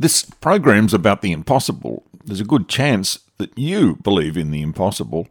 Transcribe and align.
This 0.00 0.22
program's 0.22 0.94
about 0.94 1.22
the 1.22 1.32
impossible. 1.32 2.04
There's 2.24 2.40
a 2.40 2.44
good 2.44 2.68
chance 2.68 3.18
that 3.38 3.50
you 3.58 3.96
believe 3.96 4.36
in 4.36 4.52
the 4.52 4.62
impossible. 4.62 5.26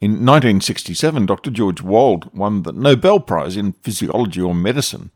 In 0.00 0.12
1967, 0.24 1.26
Dr. 1.26 1.50
George 1.50 1.82
Wald 1.82 2.32
won 2.32 2.62
the 2.62 2.70
Nobel 2.70 3.18
Prize 3.18 3.56
in 3.56 3.72
Physiology 3.72 4.40
or 4.40 4.54
Medicine. 4.54 5.10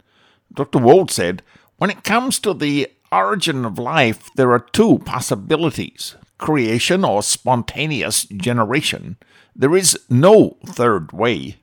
Dr. 0.52 0.80
Wald 0.80 1.12
said, 1.12 1.44
When 1.76 1.90
it 1.90 2.02
comes 2.02 2.40
to 2.40 2.52
the 2.52 2.88
origin 3.12 3.64
of 3.64 3.78
life, 3.78 4.30
there 4.34 4.50
are 4.50 4.58
two 4.58 4.98
possibilities 5.04 6.16
creation 6.38 7.04
or 7.04 7.22
spontaneous 7.22 8.24
generation. 8.24 9.16
There 9.54 9.76
is 9.76 9.96
no 10.10 10.56
third 10.66 11.12
way. 11.12 11.58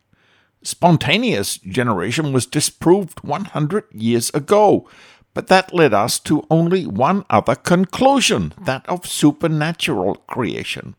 Spontaneous 0.63 1.57
generation 1.57 2.31
was 2.31 2.45
disproved 2.45 3.23
100 3.23 3.83
years 3.91 4.29
ago, 4.31 4.89
but 5.35 5.47
that 5.47 5.73
led 5.73 5.93
us 5.93 6.17
to 6.17 6.47
only 6.49 6.87
one 6.87 7.25
other 7.29 7.55
conclusion 7.55 8.53
that 8.59 8.87
of 8.89 9.05
supernatural 9.05 10.15
creation. 10.27 10.95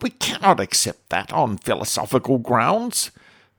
We 0.00 0.10
cannot 0.10 0.60
accept 0.60 1.10
that 1.10 1.32
on 1.32 1.58
philosophical 1.58 2.38
grounds. 2.38 3.10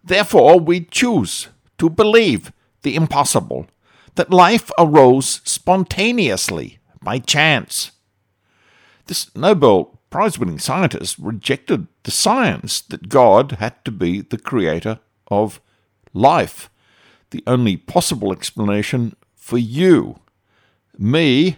Therefore, 0.03 0.59
we 0.59 0.85
choose 0.85 1.49
to 1.77 1.89
believe 1.89 2.53
the 2.81 2.95
impossible 2.95 3.67
that 4.15 4.31
life 4.31 4.71
arose 4.79 5.41
spontaneously 5.43 6.79
by 7.03 7.19
chance. 7.19 7.91
This 9.07 9.35
Nobel 9.35 9.99
Prize 10.15 10.39
winning 10.39 10.59
scientist 10.59 11.17
rejected 11.19 11.87
the 12.03 12.11
science 12.11 12.79
that 12.79 13.09
God 13.09 13.57
had 13.59 13.83
to 13.83 13.91
be 13.91 14.21
the 14.21 14.37
creator 14.37 14.99
of 15.27 15.59
life, 16.13 16.69
the 17.31 17.43
only 17.45 17.75
possible 17.75 18.31
explanation 18.31 19.17
for 19.45 19.59
you. 19.59 20.19
Me, 20.97 21.57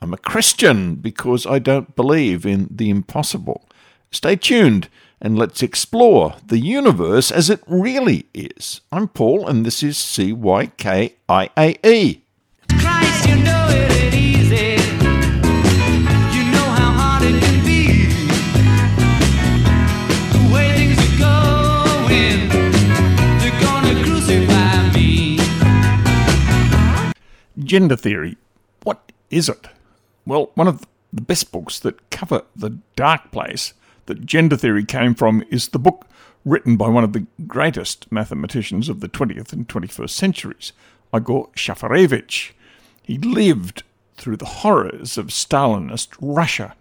I'm 0.00 0.12
a 0.12 0.18
Christian 0.18 0.96
because 0.96 1.46
I 1.46 1.60
don't 1.60 1.94
believe 1.94 2.44
in 2.44 2.66
the 2.68 2.90
impossible. 2.90 3.68
Stay 4.10 4.34
tuned 4.34 4.88
and 5.20 5.38
let's 5.38 5.62
explore 5.62 6.34
the 6.44 6.58
universe 6.58 7.30
as 7.30 7.48
it 7.48 7.62
really 7.68 8.26
is. 8.34 8.80
I'm 8.90 9.06
Paul, 9.06 9.46
and 9.46 9.64
this 9.64 9.84
is 9.84 9.96
CYKIAE. 9.98 11.12
Christ, 12.68 13.28
you 13.28 13.36
know 13.36 14.05
Gender 27.66 27.96
theory. 27.96 28.36
What 28.84 29.10
is 29.28 29.48
it? 29.48 29.66
Well, 30.24 30.52
one 30.54 30.68
of 30.68 30.86
the 31.12 31.20
best 31.20 31.50
books 31.50 31.80
that 31.80 32.10
cover 32.10 32.42
the 32.54 32.78
dark 32.94 33.32
place 33.32 33.74
that 34.06 34.24
gender 34.24 34.56
theory 34.56 34.84
came 34.84 35.16
from 35.16 35.42
is 35.50 35.68
the 35.68 35.80
book 35.80 36.06
written 36.44 36.76
by 36.76 36.88
one 36.88 37.02
of 37.02 37.12
the 37.12 37.26
greatest 37.48 38.10
mathematicians 38.12 38.88
of 38.88 39.00
the 39.00 39.08
20th 39.08 39.52
and 39.52 39.66
21st 39.66 40.10
centuries, 40.10 40.72
Igor 41.12 41.48
Shafarevich. 41.56 42.52
He 43.02 43.18
lived 43.18 43.82
through 44.14 44.36
the 44.36 44.44
horrors 44.44 45.18
of 45.18 45.26
Stalinist 45.26 46.10
Russia. 46.20 46.76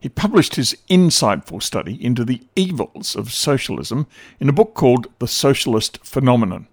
He 0.00 0.08
published 0.08 0.56
his 0.56 0.74
insightful 0.88 1.62
study 1.62 2.02
into 2.02 2.24
the 2.24 2.40
evils 2.56 3.14
of 3.14 3.30
socialism 3.30 4.06
in 4.40 4.48
a 4.48 4.54
book 4.54 4.72
called 4.72 5.06
The 5.18 5.28
Socialist 5.28 5.98
Phenomenon. 6.02 6.66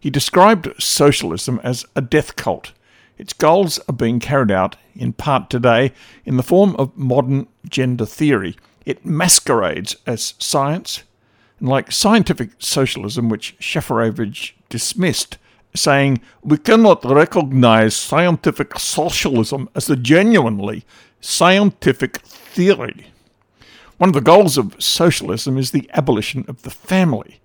He 0.00 0.08
described 0.08 0.82
socialism 0.82 1.60
as 1.62 1.84
a 1.94 2.00
death 2.00 2.36
cult. 2.36 2.72
Its 3.18 3.32
goals 3.32 3.78
are 3.88 3.94
being 3.94 4.20
carried 4.20 4.50
out 4.50 4.76
in 4.94 5.12
part 5.12 5.48
today 5.48 5.92
in 6.24 6.36
the 6.36 6.42
form 6.42 6.76
of 6.76 6.96
modern 6.96 7.46
gender 7.68 8.06
theory, 8.06 8.56
it 8.84 9.04
masquerades 9.04 9.96
as 10.06 10.34
science, 10.38 11.02
and 11.58 11.68
like 11.68 11.90
scientific 11.90 12.50
socialism, 12.58 13.28
which 13.28 13.56
Shafarevich 13.58 14.52
dismissed, 14.68 15.38
saying, 15.74 16.20
We 16.42 16.58
cannot 16.58 17.04
recognize 17.04 17.96
scientific 17.96 18.78
socialism 18.78 19.68
as 19.74 19.88
a 19.88 19.96
genuinely 19.96 20.84
scientific 21.20 22.18
theory. 22.18 23.06
One 23.98 24.10
of 24.10 24.14
the 24.14 24.20
goals 24.20 24.58
of 24.58 24.76
socialism 24.78 25.56
is 25.56 25.70
the 25.70 25.90
abolition 25.94 26.44
of 26.48 26.62
the 26.62 26.70
family, 26.70 27.40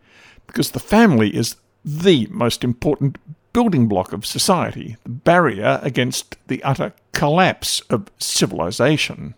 because 0.48 0.72
the 0.72 0.80
family 0.80 1.36
is 1.36 1.56
the 1.84 2.28
most 2.30 2.64
important 2.64 3.18
building 3.54 3.88
block 3.88 4.14
of 4.14 4.26
society, 4.26 4.98
the 5.04 5.10
barrier 5.10 5.80
against 5.84 6.38
the 6.48 6.64
utter 6.64 6.94
collapse 7.14 7.82
of 7.90 8.10
civilization. 8.18 9.36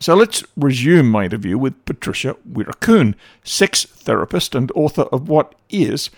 So 0.00 0.14
let's 0.14 0.44
resume 0.56 1.08
my 1.08 1.24
interview 1.24 1.56
with 1.56 1.84
Patricia 1.84 2.36
Weerakoon, 2.50 3.14
sex 3.42 3.84
therapist 3.84 4.54
and 4.54 4.70
author 4.74 5.02
of 5.04 5.28
what 5.28 5.54
is 5.70 6.10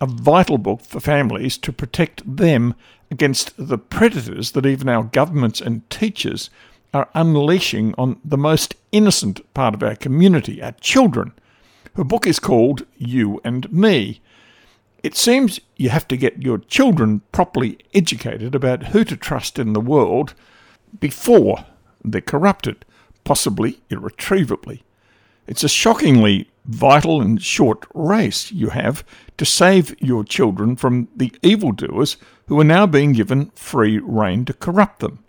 a 0.00 0.06
vital 0.06 0.58
book 0.58 0.80
for 0.80 1.00
families 1.00 1.58
to 1.58 1.72
protect 1.72 2.22
them 2.36 2.74
against 3.10 3.52
the 3.56 3.78
predators 3.78 4.52
that 4.52 4.66
even 4.66 4.88
our 4.88 5.04
governments 5.04 5.60
and 5.60 5.88
teachers 5.90 6.50
are 6.92 7.08
unleashing 7.14 7.94
on 7.98 8.20
the 8.24 8.38
most 8.38 8.76
innocent 8.92 9.40
part 9.54 9.74
of 9.74 9.82
our 9.82 9.96
community, 9.96 10.62
our 10.62 10.72
children. 10.80 11.32
Her 11.96 12.04
book 12.04 12.26
is 12.26 12.38
called 12.38 12.86
You 12.96 13.40
and 13.44 13.70
Me. 13.72 14.20
It 15.04 15.14
seems 15.14 15.60
you 15.76 15.90
have 15.90 16.08
to 16.08 16.16
get 16.16 16.42
your 16.42 16.56
children 16.56 17.20
properly 17.30 17.76
educated 17.92 18.54
about 18.54 18.84
who 18.84 19.04
to 19.04 19.18
trust 19.18 19.58
in 19.58 19.74
the 19.74 19.80
world 19.80 20.32
before 20.98 21.66
they're 22.02 22.22
corrupted 22.22 22.86
possibly 23.22 23.82
irretrievably. 23.90 24.82
It's 25.46 25.62
a 25.62 25.68
shockingly 25.68 26.48
vital 26.64 27.20
and 27.20 27.42
short 27.42 27.84
race 27.92 28.50
you 28.50 28.70
have 28.70 29.04
to 29.36 29.44
save 29.44 29.94
your 30.00 30.24
children 30.24 30.74
from 30.74 31.08
the 31.14 31.30
evildoers 31.42 32.16
who 32.46 32.58
are 32.58 32.64
now 32.64 32.86
being 32.86 33.12
given 33.12 33.50
free 33.54 33.98
rein 33.98 34.46
to 34.46 34.54
corrupt 34.54 35.00
them. 35.00 35.22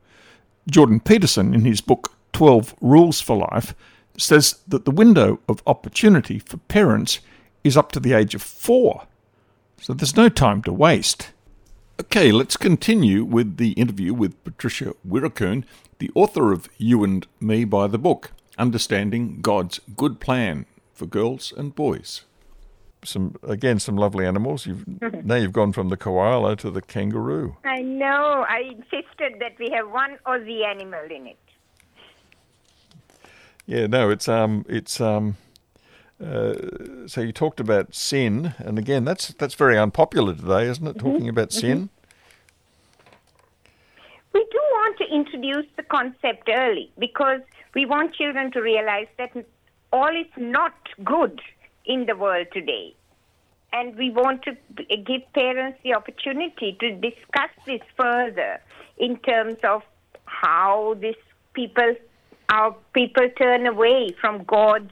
Jordan 0.71 1.01
Peterson, 1.01 1.53
in 1.53 1.65
his 1.65 1.81
book 1.81 2.13
12 2.31 2.75
Rules 2.79 3.19
for 3.19 3.35
Life, 3.35 3.75
says 4.17 4.55
that 4.69 4.85
the 4.85 4.91
window 4.91 5.41
of 5.49 5.61
opportunity 5.67 6.39
for 6.39 6.55
parents 6.69 7.19
is 7.65 7.75
up 7.75 7.91
to 7.91 7.99
the 7.99 8.13
age 8.13 8.35
of 8.35 8.41
four. 8.41 9.05
So 9.79 9.93
there's 9.93 10.15
no 10.15 10.29
time 10.29 10.61
to 10.63 10.73
waste. 10.73 11.31
Okay, 11.99 12.31
let's 12.31 12.57
continue 12.57 13.23
with 13.23 13.57
the 13.57 13.71
interview 13.73 14.13
with 14.13 14.43
Patricia 14.43 14.93
Weerakoon, 15.07 15.63
the 15.99 16.11
author 16.13 16.51
of 16.51 16.67
You 16.77 17.03
and 17.03 17.25
Me 17.39 17.63
by 17.63 17.87
the 17.87 17.97
book, 17.97 18.31
Understanding 18.57 19.39
God's 19.41 19.79
Good 19.95 20.19
Plan 20.19 20.65
for 20.93 21.05
Girls 21.05 21.53
and 21.55 21.73
Boys. 21.73 22.23
Some 23.03 23.35
again, 23.47 23.79
some 23.79 23.95
lovely 23.95 24.25
animals. 24.25 24.65
You've 24.65 24.83
now 25.25 25.35
you've 25.35 25.53
gone 25.53 25.71
from 25.71 25.89
the 25.89 25.97
koala 25.97 26.55
to 26.57 26.71
the 26.71 26.81
kangaroo. 26.81 27.55
I 27.63 27.81
know. 27.81 28.45
I 28.49 28.71
insisted 28.71 29.39
that 29.39 29.57
we 29.59 29.69
have 29.71 29.89
one 29.89 30.17
Aussie 30.25 30.65
animal 30.65 31.03
in 31.09 31.27
it. 31.27 31.37
Yeah, 33.67 33.87
no, 33.87 34.09
it's 34.09 34.27
um, 34.27 34.65
it's 34.67 34.99
um, 34.99 35.37
uh, 36.23 36.53
so 37.07 37.21
you 37.21 37.31
talked 37.31 37.59
about 37.59 37.93
sin, 37.93 38.53
and 38.59 38.79
again, 38.79 39.03
that's 39.03 39.29
that's 39.33 39.53
very 39.53 39.77
unpopular 39.77 40.33
today, 40.33 40.67
isn't 40.67 40.87
it? 40.87 40.97
Mm-hmm. 40.97 41.11
Talking 41.11 41.29
about 41.29 41.49
mm-hmm. 41.49 41.59
sin. 41.59 41.89
We 44.33 44.45
do 44.51 44.57
want 44.57 44.97
to 44.97 45.05
introduce 45.13 45.65
the 45.75 45.83
concept 45.83 46.49
early 46.49 46.91
because 46.97 47.41
we 47.73 47.85
want 47.85 48.13
children 48.15 48.51
to 48.51 48.61
realize 48.61 49.07
that 49.17 49.31
all 49.91 50.15
is 50.15 50.27
not 50.37 50.73
good 51.03 51.41
in 51.85 52.05
the 52.05 52.15
world 52.15 52.47
today. 52.53 52.93
And 53.73 53.95
we 53.97 54.09
want 54.09 54.43
to 54.43 54.55
give 55.05 55.21
parents 55.33 55.79
the 55.83 55.93
opportunity 55.93 56.77
to 56.79 56.91
discuss 56.95 57.49
this 57.65 57.81
further 57.97 58.61
in 58.97 59.17
terms 59.17 59.57
of 59.63 59.83
how 60.25 60.95
this 60.99 61.15
people, 61.53 61.95
our 62.49 62.75
people 62.93 63.29
turn 63.37 63.67
away 63.67 64.15
from 64.19 64.43
God's 64.45 64.91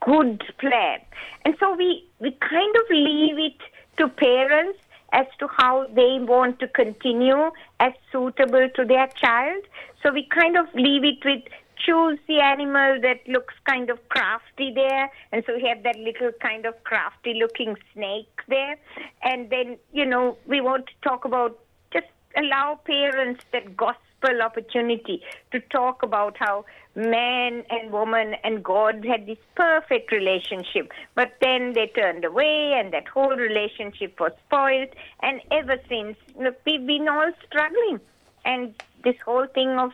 good 0.00 0.42
plan. 0.58 1.00
And 1.44 1.54
so 1.60 1.74
we, 1.74 2.04
we 2.20 2.32
kind 2.32 2.76
of 2.76 2.82
leave 2.90 3.38
it 3.38 3.60
to 3.98 4.08
parents 4.08 4.78
as 5.12 5.26
to 5.38 5.48
how 5.56 5.86
they 5.94 6.18
want 6.20 6.58
to 6.60 6.68
continue 6.68 7.50
as 7.80 7.92
suitable 8.10 8.68
to 8.74 8.84
their 8.84 9.08
child. 9.08 9.62
So 10.02 10.12
we 10.12 10.26
kind 10.26 10.56
of 10.56 10.66
leave 10.74 11.04
it 11.04 11.24
with 11.24 11.42
choose 11.84 12.18
the 12.26 12.40
animal 12.40 13.00
that 13.02 13.20
looks 13.28 13.54
kind 13.68 13.90
of 13.90 14.08
crafty 14.08 14.72
there. 14.74 15.10
And 15.32 15.44
so 15.46 15.54
we 15.54 15.68
have 15.68 15.82
that 15.82 15.98
little 15.98 16.32
kind 16.40 16.66
of 16.66 16.82
crafty 16.84 17.34
looking 17.34 17.76
snake 17.92 18.40
there. 18.48 18.76
And 19.22 19.50
then, 19.50 19.76
you 19.92 20.06
know, 20.06 20.38
we 20.46 20.60
want 20.60 20.86
to 20.86 20.92
talk 21.02 21.24
about 21.24 21.58
just 21.92 22.06
allow 22.36 22.80
parents 22.84 23.44
that 23.52 23.76
gossip 23.76 24.00
opportunity 24.42 25.22
to 25.52 25.60
talk 25.60 26.02
about 26.02 26.36
how 26.38 26.64
man 26.94 27.62
and 27.70 27.92
woman 27.92 28.34
and 28.42 28.64
God 28.64 29.04
had 29.04 29.26
this 29.26 29.38
perfect 29.54 30.10
relationship, 30.12 30.90
but 31.14 31.34
then 31.40 31.74
they 31.74 31.88
turned 31.88 32.24
away 32.24 32.72
and 32.74 32.92
that 32.92 33.06
whole 33.06 33.36
relationship 33.36 34.18
was 34.18 34.32
spoiled. 34.46 34.88
And 35.22 35.40
ever 35.50 35.76
since, 35.88 36.16
we've 36.36 36.86
been 36.86 37.08
all 37.08 37.30
struggling. 37.46 38.00
And 38.44 38.74
this 39.04 39.16
whole 39.24 39.46
thing 39.46 39.78
of 39.78 39.92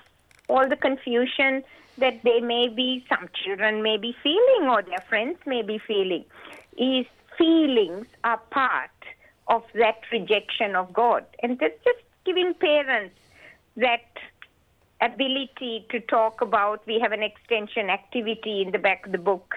all 0.49 0.69
the 0.69 0.77
confusion 0.77 1.65
that 1.99 2.23
they 2.23 2.41
may 2.41 2.69
be, 2.69 3.05
some 3.09 3.29
children 3.35 3.83
may 3.83 3.97
be 3.97 4.17
feeling 4.23 4.69
or 4.69 4.83
their 4.83 5.05
friends 5.09 5.39
may 5.47 5.63
be 5.63 5.79
feeling, 5.79 6.25
is 6.79 7.07
feelings 7.37 8.07
are 8.25 8.41
part 8.51 8.91
of 9.49 9.65
that 9.75 10.01
rejection 10.11 10.77
of 10.77 10.93
God. 10.93 11.25
And 11.43 11.59
that's 11.59 11.83
just 11.85 11.99
giving 12.25 12.55
parents 12.55 13.15
that 13.77 14.01
ability 15.03 15.87
to 15.91 16.01
talk 16.01 16.41
about. 16.41 16.87
We 16.87 17.01
have 17.01 17.13
an 17.13 17.23
extension 17.23 17.91
activity 17.91 18.63
in 18.63 18.71
the 18.71 18.79
back 18.79 19.05
of 19.05 19.13
the 19.13 19.19
book 19.19 19.57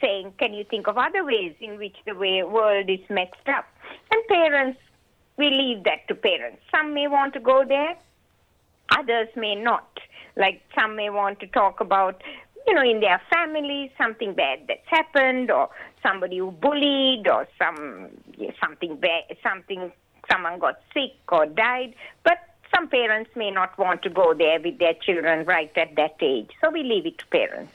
saying, 0.00 0.34
Can 0.38 0.52
you 0.54 0.64
think 0.64 0.86
of 0.86 0.98
other 0.98 1.24
ways 1.24 1.54
in 1.60 1.78
which 1.78 1.96
the 2.06 2.14
world 2.14 2.88
is 2.88 3.00
messed 3.08 3.48
up? 3.48 3.64
And 4.10 4.22
parents, 4.28 4.78
we 5.38 5.48
leave 5.48 5.84
that 5.84 6.06
to 6.08 6.14
parents. 6.14 6.62
Some 6.70 6.94
may 6.94 7.08
want 7.08 7.32
to 7.34 7.40
go 7.40 7.64
there, 7.66 7.96
others 8.90 9.28
may 9.34 9.54
not. 9.54 9.88
Like 10.36 10.62
some 10.78 10.96
may 10.96 11.10
want 11.10 11.40
to 11.40 11.46
talk 11.46 11.80
about, 11.80 12.22
you 12.66 12.74
know, 12.74 12.82
in 12.82 13.00
their 13.00 13.20
family 13.32 13.92
something 13.98 14.34
bad 14.34 14.60
that's 14.68 14.86
happened, 14.86 15.50
or 15.50 15.68
somebody 16.02 16.38
who 16.38 16.50
bullied, 16.50 17.26
or 17.28 17.48
some 17.58 18.08
something 18.62 18.96
bad, 18.96 19.24
something 19.42 19.92
someone 20.30 20.58
got 20.58 20.80
sick 20.94 21.12
or 21.30 21.46
died. 21.46 21.94
But 22.24 22.38
some 22.74 22.88
parents 22.88 23.30
may 23.36 23.50
not 23.50 23.76
want 23.78 24.02
to 24.02 24.10
go 24.10 24.34
there 24.34 24.60
with 24.60 24.78
their 24.78 24.94
children 24.94 25.44
right 25.46 25.70
at 25.76 25.94
that 25.96 26.16
age, 26.20 26.50
so 26.60 26.70
we 26.70 26.82
leave 26.82 27.06
it 27.06 27.18
to 27.18 27.26
parents. 27.26 27.72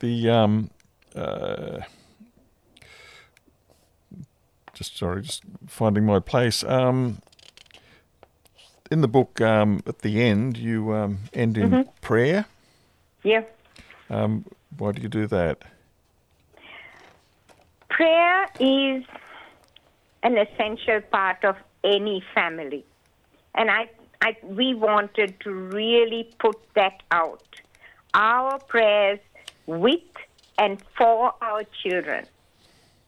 The 0.00 0.30
um, 0.30 0.70
uh, 1.14 1.80
just 4.72 4.96
sorry, 4.96 5.22
just 5.22 5.42
finding 5.66 6.04
my 6.04 6.20
place. 6.20 6.64
Um, 6.64 7.18
in 8.90 9.00
the 9.00 9.08
book, 9.08 9.40
um, 9.40 9.82
at 9.86 10.00
the 10.00 10.22
end, 10.22 10.56
you 10.56 10.92
um, 10.92 11.18
end 11.32 11.56
in 11.58 11.70
Mm-hmm. 11.70 11.90
prayer. 12.00 12.46
Yeah. 13.22 13.42
Um, 14.10 14.44
why 14.76 14.92
do 14.92 15.02
you 15.02 15.08
do 15.08 15.26
that? 15.26 15.62
Prayer 17.88 18.46
is 18.60 19.04
an 20.22 20.36
essential 20.36 21.00
part 21.10 21.44
of 21.44 21.56
any 21.84 22.22
family. 22.34 22.84
And 23.54 23.70
I, 23.70 23.88
I, 24.20 24.36
we 24.42 24.74
wanted 24.74 25.38
to 25.40 25.52
really 25.52 26.30
put 26.38 26.56
that 26.74 27.02
out. 27.10 27.42
Our 28.14 28.58
prayers 28.58 29.20
with 29.66 30.00
and 30.58 30.82
for 30.96 31.34
our 31.40 31.64
children. 31.82 32.26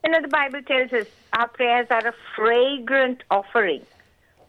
You 0.05 0.11
know, 0.11 0.23
the 0.23 0.29
Bible 0.29 0.63
tells 0.63 0.93
us 0.93 1.07
our 1.33 1.49
prayers 1.49 1.87
are 1.91 2.07
a 2.07 2.15
fragrant 2.35 3.23
offering. 3.31 3.83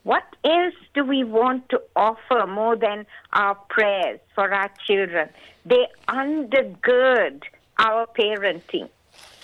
What 0.04 0.24
else 0.44 0.76
do 0.94 1.04
we 1.04 1.24
want 1.24 1.68
to 1.70 1.82
offer 1.96 2.48
more 2.48 2.76
than 2.76 3.06
our 3.34 3.56
prayers 3.56 4.20
for 4.36 4.54
our 4.54 4.72
children? 4.86 5.30
They 5.66 5.88
undergird 6.08 7.44
our 7.78 8.08
parenting. 8.08 8.90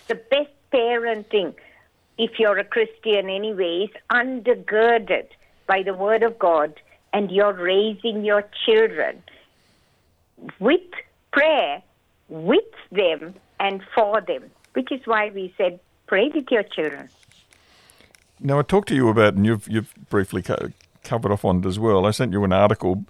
The 0.07 0.15
best 0.15 0.51
parenting, 0.71 1.53
if 2.17 2.39
you're 2.39 2.59
a 2.59 2.63
Christian 2.63 3.29
anyway, 3.29 3.89
is 3.89 4.01
undergirded 4.09 5.27
by 5.67 5.83
the 5.83 5.93
Word 5.93 6.23
of 6.23 6.37
God, 6.39 6.73
and 7.11 7.31
you're 7.31 7.53
raising 7.53 8.23
your 8.23 8.43
children 8.65 9.21
with 10.59 10.81
prayer, 11.31 11.81
with 12.29 12.63
them, 12.91 13.35
and 13.59 13.81
for 13.95 14.21
them, 14.21 14.43
which 14.73 14.91
is 14.91 15.01
why 15.05 15.29
we 15.33 15.53
said, 15.57 15.79
pray 16.07 16.29
with 16.33 16.51
your 16.51 16.63
children. 16.63 17.09
Now, 18.39 18.59
I 18.59 18.61
talked 18.63 18.89
to 18.89 18.95
you 18.95 19.09
about, 19.09 19.35
and 19.35 19.45
you've 19.45 19.67
you've 19.69 19.93
briefly 20.09 20.41
co- 20.41 20.71
covered 21.03 21.31
off 21.31 21.45
on 21.45 21.59
it 21.59 21.65
as 21.65 21.79
well. 21.79 22.05
I 22.05 22.11
sent 22.11 22.33
you 22.33 22.43
an 22.43 22.51
article 22.51 23.05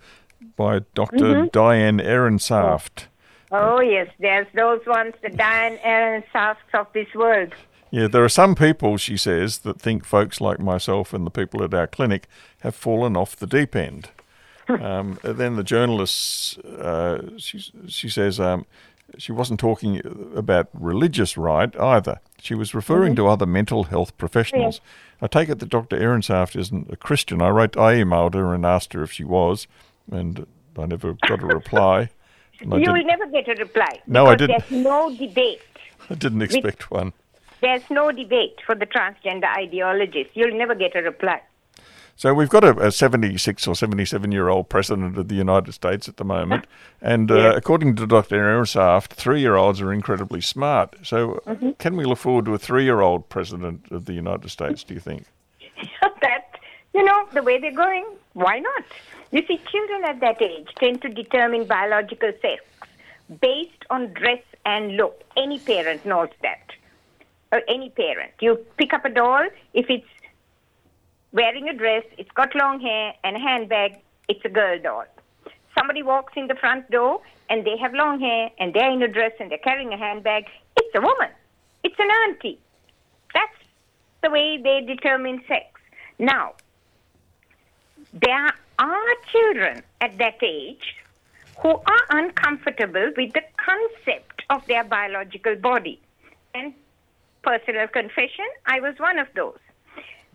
by 0.56 0.82
doctor 0.94 1.18
mm-hmm. 1.18 1.48
Diane 1.52 1.98
Ehrensaft. 2.00 3.06
Oh, 3.52 3.80
yes, 3.82 4.08
there's 4.20 4.48
those 4.54 4.82
ones, 4.86 5.14
the 5.22 5.30
Diane 5.30 5.78
Ehrensafts 5.84 6.74
of 6.74 6.88
this 6.94 7.08
world. 7.14 7.54
Yeah, 7.94 8.07
there 8.07 8.24
are 8.24 8.30
some 8.30 8.56
people, 8.56 8.98
she 8.98 9.18
says, 9.18 9.60
that 9.60 9.80
think 9.80 10.04
folks 10.04 10.42
like 10.42 10.57
myself 10.57 11.13
and 11.13 11.28
the 11.28 11.30
people 11.30 11.63
at 11.63 11.75
our 11.75 11.86
clinic 11.86 12.25
have 12.62 12.74
fallen 12.74 13.16
off 13.16 13.36
the 13.36 13.45
deep 13.45 13.75
end. 13.75 14.10
um, 14.68 15.19
then 15.22 15.57
the 15.57 15.63
journalist, 15.63 16.57
uh, 16.66 17.19
she, 17.38 17.60
she 17.88 18.10
says, 18.10 18.40
um, 18.40 18.66
she 19.19 19.31
wasn't 19.31 19.60
talking 19.60 20.01
about 20.36 20.69
religious 20.74 21.38
right 21.38 21.80
either. 21.80 22.19
She 22.42 22.56
was 22.56 22.74
referring 22.74 23.16
to 23.16 23.28
other 23.28 23.45
mental 23.45 23.84
health 23.84 24.18
professionals. 24.18 24.81
I 25.22 25.28
take 25.28 25.50
it 25.50 25.60
that 25.60 25.69
Dr. 25.69 25.95
Ehrensaft 25.95 26.56
isn't 26.60 26.92
a 26.92 26.95
Christian. 26.95 27.44
I 27.44 27.50
wrote, 27.50 27.78
I 27.78 27.98
emailed 27.98 28.34
her 28.34 28.56
and 28.56 28.66
asked 28.66 28.94
her 28.94 29.04
if 29.04 29.12
she 29.12 29.24
was, 29.24 29.68
and 30.12 30.48
I 30.80 30.88
never 30.88 31.13
got 31.28 31.44
a 31.44 31.45
reply. 31.45 32.10
You 32.60 32.69
will 32.69 33.04
never 33.06 33.28
get 33.28 33.48
a 33.50 33.54
reply. 33.54 34.01
No, 34.07 34.25
I 34.25 34.34
didn't. 34.34 34.68
There's 34.68 34.84
no 34.84 35.16
debate. 35.16 35.62
I 36.10 36.16
didn't 36.16 36.42
expect 36.42 36.90
one. 36.90 37.13
There's 37.63 37.89
no 37.89 38.12
debate 38.12 38.57
for 38.65 38.75
the 38.75 38.86
transgender 38.86 39.45
ideologists. 39.63 40.33
You'll 40.36 40.57
never 40.63 40.75
get 40.75 40.95
a 40.95 41.01
reply. 41.01 41.39
So 42.15 42.33
we've 42.33 42.50
got 42.50 42.63
a, 42.63 42.77
a 42.88 42.92
76 42.92 43.68
or 43.68 43.74
77 43.75 44.31
year 44.31 44.48
old 44.50 44.69
president 44.69 45.18
of 45.18 45.27
the 45.30 45.36
United 45.36 45.71
States 45.71 46.07
at 46.07 46.18
the 46.18 46.24
moment, 46.25 46.68
and 47.01 47.31
uh, 47.31 47.36
Yeah. 47.36 47.54
according 47.56 47.95
to 47.95 48.06
Dr. 48.06 48.36
Ehrensaft, 48.38 49.13
three 49.24 49.39
year 49.42 49.56
olds 49.56 49.81
are 49.81 49.92
incredibly 49.94 50.42
smart. 50.42 50.95
So 51.04 51.42
Mm-hmm. 51.48 51.71
can 51.83 51.95
we 51.98 52.06
look 52.06 52.19
forward 52.19 52.45
to 52.45 52.54
a 52.54 52.60
three 52.60 52.83
year 52.83 53.00
old 53.01 53.30
president 53.30 53.92
of 53.92 54.06
the 54.06 54.13
United 54.13 54.50
States? 54.50 54.83
Do 54.83 54.94
you 54.94 55.00
think? 55.00 55.24
that, 56.21 56.45
you 56.94 57.04
know, 57.04 57.19
the 57.33 57.42
way 57.42 57.59
they're 57.59 57.71
going, 57.86 58.06
why 58.33 58.59
not? 58.59 58.83
You 59.31 59.42
see, 59.48 59.59
children 59.71 60.04
at 60.06 60.19
that 60.19 60.39
age 60.42 60.68
tend 60.83 61.01
to 61.01 61.09
determine 61.09 61.66
biological 61.66 62.31
sex 62.44 62.62
based 63.42 63.83
on 63.89 64.13
dress 64.13 64.44
and 64.66 64.98
look. 64.98 65.16
Any 65.36 65.57
parent 65.59 66.06
knows 66.06 66.30
that. 66.44 66.59
Or 67.54 67.62
any 67.68 67.92
parent. 67.92 68.32
You 68.42 68.58
pick 68.78 68.94
up 68.94 69.06
a 69.06 69.10
doll, 69.10 69.48
if 69.76 69.86
it's 69.88 70.08
wearing 71.34 71.70
a 71.70 71.74
dress, 71.74 72.04
it's 72.18 72.32
got 72.32 72.56
long 72.56 72.80
hair 72.80 73.14
and 73.24 73.36
a 73.36 73.40
handbag, 73.40 74.00
it's 74.28 74.44
a 74.44 74.50
girl 74.50 74.80
doll. 74.80 75.06
Somebody 75.78 76.02
walks 76.02 76.34
in 76.36 76.48
the 76.48 76.56
front 76.56 76.90
door 76.90 77.22
and 77.52 77.64
they 77.64 77.78
have 77.78 77.94
long 77.94 78.20
hair 78.20 78.50
and 78.58 78.74
they're 78.74 78.92
in 78.92 79.04
a 79.04 79.08
dress 79.08 79.34
and 79.40 79.52
they're 79.52 79.60
carrying 79.60 79.94
a 79.94 79.98
handbag, 79.98 80.46
it's 80.78 80.96
a 80.96 81.02
woman. 81.02 81.30
It's 81.84 82.00
an 82.00 82.10
auntie. 82.24 82.58
That's 83.36 83.60
the 84.24 84.32
way 84.32 84.58
they 84.58 84.82
determine 84.82 85.44
sex. 85.48 85.66
Now, 86.18 86.54
there 88.14 88.52
are 88.80 89.16
children 89.32 89.84
at 90.02 90.18
that 90.18 90.42
age 90.42 90.96
who 91.62 91.70
are 91.70 92.06
uncomfortable 92.10 93.12
with 93.16 93.33
the 93.33 93.44
concept 93.57 94.42
of 94.50 94.66
their 94.66 94.83
biological 94.83 95.56
body. 95.56 96.00
And 96.56 96.74
personal 97.44 97.88
confession, 97.88 98.45
I 98.66 98.80
was 98.80 98.95
one 98.97 99.19
of 99.19 99.28
those. 99.35 99.59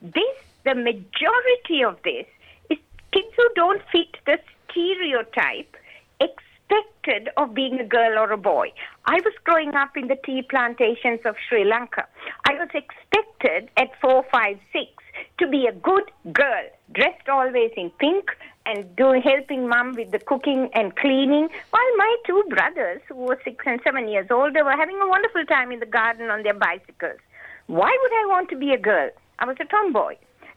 This, 0.02 0.36
the 0.64 0.74
majority 0.74 1.82
of 1.84 1.98
this, 2.04 2.26
is 2.70 2.78
kids 3.12 3.32
who 3.36 3.48
don't 3.54 3.82
fit 3.90 4.16
the 4.26 4.38
stereotype 4.70 5.76
expected 6.20 7.30
of 7.36 7.54
being 7.54 7.80
a 7.80 7.84
girl 7.84 8.18
or 8.18 8.30
a 8.32 8.36
boy. 8.36 8.72
I 9.06 9.20
was 9.24 9.34
growing 9.44 9.74
up 9.74 9.96
in 9.96 10.08
the 10.08 10.18
tea 10.24 10.42
plantations 10.42 11.20
of 11.24 11.36
Sri 11.48 11.64
Lanka. 11.64 12.06
I 12.48 12.54
was 12.54 12.68
expected 12.74 13.70
at 13.76 13.98
four, 14.00 14.24
five, 14.30 14.58
six 14.72 14.90
to 15.38 15.46
be 15.46 15.66
a 15.66 15.72
good 15.72 16.10
girl, 16.32 16.64
dressed 16.92 17.28
always 17.28 17.70
in 17.76 17.90
pink 17.98 18.30
and 18.66 18.94
do 18.96 19.20
helping 19.24 19.68
mom 19.68 19.94
with 19.94 20.10
the 20.10 20.18
cooking 20.18 20.68
and 20.74 20.94
cleaning, 20.96 21.48
while 21.70 21.96
my 21.96 22.16
two 22.26 22.44
brothers, 22.50 23.00
who 23.08 23.14
were 23.16 23.40
six 23.44 23.64
and 23.66 23.80
seven 23.82 24.08
years 24.08 24.26
older, 24.30 24.64
were 24.64 24.76
having 24.76 24.98
a 25.00 25.08
wonderful 25.08 25.44
time 25.46 25.72
in 25.72 25.80
the 25.80 25.86
garden 25.86 26.30
on 26.30 26.42
their 26.42 26.54
bicycles. 26.54 27.18
Why 27.66 27.96
would 28.02 28.12
I 28.12 28.26
want 28.26 28.50
to 28.50 28.56
be 28.56 28.72
a 28.72 28.78
girl? 28.78 29.10
I 29.38 29.46
was 29.46 29.56
a 29.60 29.64
tomboy. 29.64 30.16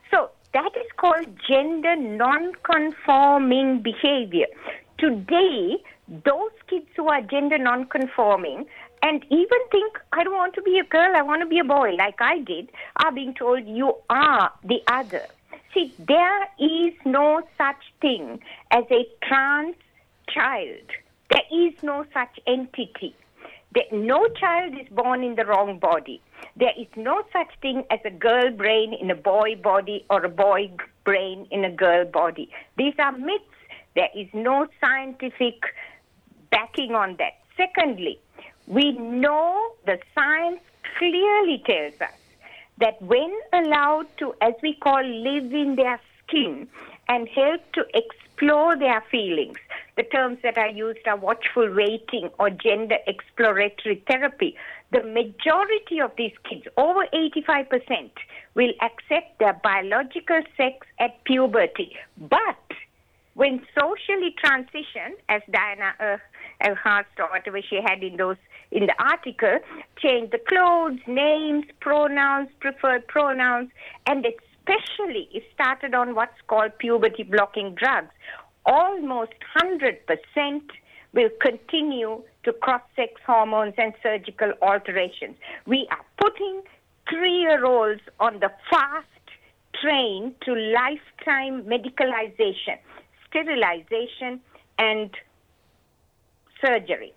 So 0.10 0.30
that 0.54 0.72
is 0.76 0.88
called 0.98 1.28
gender 1.48 1.96
non-conforming 1.96 3.82
behavior. 3.82 4.48
Today, 4.98 5.78
those 6.26 6.52
kids 6.70 6.88
who 6.98 7.08
are 7.08 7.22
gender 7.22 7.58
non-conforming 7.58 8.66
and 9.04 9.26
even 9.30 9.60
think, 9.72 10.00
I 10.14 10.24
don't 10.24 10.34
want 10.34 10.54
to 10.56 10.62
be 10.62 10.78
a 10.78 10.84
girl, 10.84 11.16
I 11.16 11.22
want 11.22 11.42
to 11.42 11.48
be 11.48 11.60
a 11.60 11.64
boy, 11.64 11.92
like 11.98 12.22
I 12.22 12.40
did, 12.40 12.70
are 13.04 13.12
being 13.12 13.34
told 13.34 13.68
you 13.68 13.96
are 14.10 14.52
the 14.64 14.82
other. 14.88 15.26
See, 15.74 15.94
there 16.00 16.44
is 16.60 16.94
no 17.06 17.42
such 17.58 17.82
thing 18.02 18.42
as 18.72 18.84
a 18.92 19.08
trans 19.24 19.76
child. 20.30 20.86
There 21.30 21.66
is 21.66 21.74
no 21.82 22.06
such 22.14 22.40
entity. 22.46 23.16
There, 23.74 23.86
no 23.92 24.28
child 24.28 24.74
is 24.80 24.88
born 24.92 25.24
in 25.24 25.36
the 25.36 25.46
wrong 25.46 25.80
body. 25.80 26.22
There 26.58 26.74
is 26.78 26.88
no 26.98 27.24
such 27.32 27.48
thing 27.62 27.86
as 27.90 28.00
a 28.04 28.10
girl 28.10 28.52
brain 28.52 28.94
in 28.94 29.10
a 29.10 29.16
boy 29.16 29.56
body 29.56 30.06
or 30.10 30.26
a 30.26 30.30
boy 30.30 30.72
brain 31.06 31.48
in 31.52 31.64
a 31.64 31.72
girl 31.72 32.04
body. 32.06 32.50
These 32.78 32.96
are 33.00 33.14
myths. 33.14 33.46
There 33.96 34.10
is 34.16 34.28
no 34.34 34.68
scientific 34.82 35.64
backing 36.52 36.96
on 36.96 37.16
that. 37.20 37.40
Secondly, 37.56 38.20
we 38.68 38.92
know 38.94 39.74
the 39.86 40.00
science 40.16 40.62
clearly 40.98 41.64
tells 41.66 42.00
us 42.02 42.18
that 42.80 43.02
when 43.02 43.32
allowed 43.54 44.08
to, 44.18 44.34
as 44.42 44.54
we 44.62 44.76
call, 44.76 45.04
live 45.04 45.54
in 45.54 45.76
their 45.76 46.00
skin 46.24 46.68
and 47.08 47.28
help 47.30 47.62
to 47.74 47.86
explore 47.94 48.76
their 48.78 49.04
feelings. 49.12 49.58
The 49.98 50.04
terms 50.04 50.40
that 50.44 50.58
are 50.58 50.70
used 50.70 51.06
are 51.06 51.18
watchful 51.18 51.72
waiting 51.74 52.30
or 52.40 52.50
gender 52.50 52.98
exploratory 53.06 54.04
therapy. 54.08 54.56
The 54.92 55.04
majority 55.04 56.00
of 56.02 56.12
these 56.18 56.34
kids, 56.50 56.66
over 56.78 57.06
85%, 57.14 58.12
will 58.56 58.74
accept 58.82 59.40
their 59.40 59.60
biological 59.62 60.42
sex 60.58 60.88
at 61.00 61.24
puberty. 61.26 61.96
But 62.18 62.58
when 63.34 63.62
socially 63.78 64.36
transitioned, 64.44 65.16
as 65.30 65.42
Diana 65.52 65.94
uh, 66.00 66.18
Earhart 66.66 67.08
or 67.20 67.30
whatever 67.30 67.62
she 67.62 67.80
had 67.82 68.04
in 68.04 68.18
those 68.18 68.38
in 68.72 68.88
the 68.88 69.04
article, 69.04 69.60
change 69.98 70.32
the 70.32 70.40
clothes, 70.48 71.00
names, 71.08 71.66
pronouns, 71.80 72.50
preferred 72.60 73.08
pronouns, 73.08 73.70
and 74.08 74.26
especially 74.26 75.30
it 75.34 75.44
started 75.54 75.94
on 75.94 76.16
what's 76.16 76.40
called 76.48 76.72
puberty 76.80 77.24
blocking 77.24 77.76
drugs. 77.76 78.14
Almost 78.66 79.34
100% 79.62 80.62
will 81.14 81.30
continue 81.42 82.22
to 82.44 82.54
cross 82.54 82.82
sex 82.96 83.14
hormones 83.26 83.74
and 83.78 83.94
surgical 84.02 84.54
alterations. 84.62 85.36
We 85.66 85.88
are 85.92 86.06
putting 86.20 86.62
three 87.10 87.40
year 87.40 87.66
olds 87.66 88.02
on 88.20 88.40
the 88.40 88.52
fast 88.70 89.08
train 89.82 90.34
to 90.46 90.54
lifetime 90.54 91.64
medicalization, 91.64 92.78
sterilization, 93.28 94.40
and 94.78 95.10
surgery. 96.64 97.14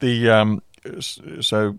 The 0.00 0.30
um, 0.30 0.62
so 1.40 1.76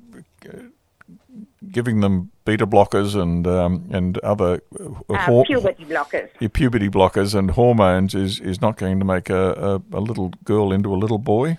giving 1.72 2.02
them 2.02 2.32
beta 2.46 2.66
blockers 2.66 3.20
and 3.20 3.46
um, 3.48 3.90
and 3.92 4.18
other 4.20 4.62
uh, 4.80 5.14
uh 5.14 5.44
puberty 5.44 5.86
blockers. 5.86 6.30
puberty 6.54 6.90
blockers 6.90 7.36
and 7.36 7.52
hormones 7.52 8.16
is, 8.16 8.40
is 8.40 8.62
not 8.62 8.78
going 8.78 9.00
to 9.00 9.06
make 9.06 9.30
a, 9.30 9.82
a, 9.92 9.98
a 9.98 10.00
little 10.00 10.30
girl 10.44 10.72
into 10.72 10.94
a 10.94 10.98
little 10.98 11.18
boy. 11.18 11.58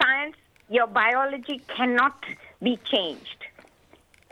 Science, 0.00 0.36
your 0.68 0.86
biology 0.86 1.60
cannot 1.68 2.24
be 2.62 2.78
changed. 2.84 3.46